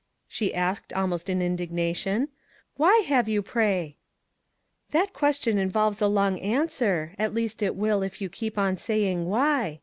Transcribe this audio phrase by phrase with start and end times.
[0.27, 2.27] she asked almost in indignation."
[2.75, 3.97] Why have you pray?""
[4.93, 9.27] That question involves a long answer, at least it will if }'ou keep on saying
[9.29, 9.79] why